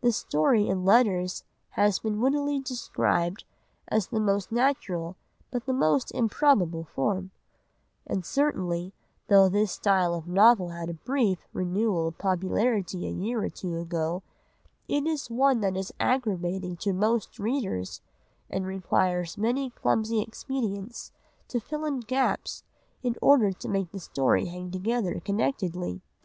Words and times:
The 0.00 0.10
story 0.10 0.66
in 0.66 0.84
letters 0.84 1.44
has 1.78 2.00
been 2.00 2.20
wittily 2.20 2.58
described 2.58 3.44
as 3.86 4.08
the 4.08 4.18
"most 4.18 4.50
natural 4.50 5.14
but 5.52 5.66
the 5.66 5.72
most 5.72 6.10
improbable" 6.10 6.82
form; 6.82 7.30
and 8.04 8.26
certainly, 8.26 8.92
though 9.28 9.48
this 9.48 9.70
style 9.70 10.14
of 10.14 10.26
novel 10.26 10.70
had 10.70 10.88
a 10.90 10.94
brief 10.94 11.46
renewal 11.52 12.08
of 12.08 12.18
popularity 12.18 13.06
a 13.06 13.12
year 13.12 13.40
or 13.44 13.48
two 13.50 13.78
ago, 13.78 14.24
it 14.88 15.06
is 15.06 15.30
one 15.30 15.60
that 15.60 15.76
is 15.76 15.92
aggravating 16.00 16.76
to 16.78 16.92
most 16.92 17.38
readers, 17.38 18.00
and 18.50 18.66
requires 18.66 19.38
many 19.38 19.70
clumsy 19.70 20.20
expedients 20.20 21.12
to 21.46 21.60
fill 21.60 21.84
in 21.84 22.00
gaps 22.00 22.64
in 23.04 23.14
order 23.22 23.52
to 23.52 23.68
make 23.68 23.92
the 23.92 24.00
story 24.00 24.46
hang 24.46 24.72
together 24.72 25.20
connectedly. 25.20 26.00